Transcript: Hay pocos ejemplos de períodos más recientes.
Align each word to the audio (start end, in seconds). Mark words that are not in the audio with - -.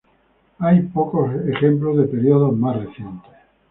Hay 0.57 0.79
pocos 0.81 1.29
ejemplos 1.47 1.95
de 1.97 2.05
períodos 2.05 2.57
más 2.57 2.75
recientes. 2.75 3.33